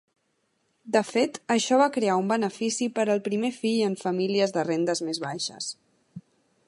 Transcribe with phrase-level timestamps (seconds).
[0.95, 5.05] De fet, això va crear un benefici per al primer fill en famílies de rendes
[5.11, 5.71] més baixes.